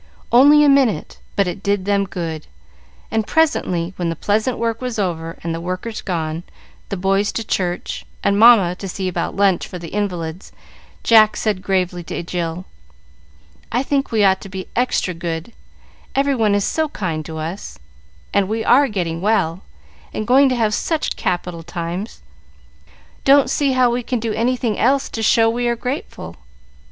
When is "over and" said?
4.97-5.53